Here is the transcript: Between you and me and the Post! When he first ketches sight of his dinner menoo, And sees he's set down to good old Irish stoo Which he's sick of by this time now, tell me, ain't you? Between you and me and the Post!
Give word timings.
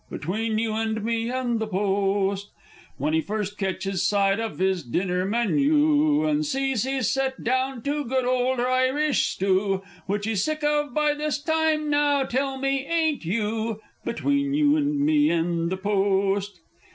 Between 0.09 0.57
you 0.57 0.73
and 0.73 1.03
me 1.03 1.29
and 1.29 1.59
the 1.59 1.67
Post! 1.67 2.49
When 2.97 3.13
he 3.13 3.21
first 3.21 3.59
ketches 3.59 4.03
sight 4.03 4.39
of 4.39 4.57
his 4.57 4.81
dinner 4.83 5.27
menoo, 5.27 6.25
And 6.27 6.43
sees 6.43 6.85
he's 6.85 7.07
set 7.11 7.43
down 7.43 7.83
to 7.83 8.03
good 8.05 8.25
old 8.25 8.59
Irish 8.59 9.27
stoo 9.27 9.83
Which 10.07 10.25
he's 10.25 10.43
sick 10.43 10.63
of 10.63 10.95
by 10.95 11.13
this 11.13 11.39
time 11.39 11.91
now, 11.91 12.23
tell 12.23 12.57
me, 12.57 12.83
ain't 12.83 13.25
you? 13.25 13.79
Between 14.03 14.55
you 14.55 14.75
and 14.75 14.99
me 14.99 15.29
and 15.29 15.69
the 15.71 15.77
Post! 15.77 16.61